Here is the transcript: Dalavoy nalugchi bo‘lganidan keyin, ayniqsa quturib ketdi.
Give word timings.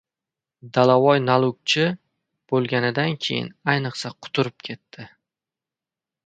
Dalavoy 0.77 1.19
nalugchi 1.25 1.83
bo‘lganidan 2.53 3.13
keyin, 3.27 3.53
ayniqsa 3.75 4.13
quturib 4.27 4.65
ketdi. 4.71 5.07